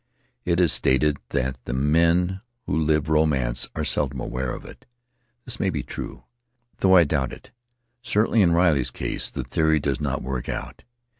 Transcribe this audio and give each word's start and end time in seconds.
It 0.45 0.59
is 0.59 0.73
stated 0.73 1.19
that 1.29 1.59
the 1.65 1.73
men 1.75 2.41
who 2.65 2.75
live 2.75 3.07
romance 3.07 3.69
are 3.75 3.85
seldom 3.85 4.19
aware 4.19 4.51
of 4.51 4.65
it; 4.65 4.87
this 5.45 5.59
may 5.59 5.69
be 5.69 5.83
true, 5.83 6.23
though 6.79 6.95
I 6.95 7.03
doubt 7.03 7.31
it— 7.31 7.51
certainly 8.01 8.41
in 8.41 8.51
Riley's 8.53 8.89
case 8.89 9.29
the 9.29 9.43
theory 9.43 9.79
does 9.79 10.01
not 10.01 10.23
work 10.23 10.49
out. 10.49 10.85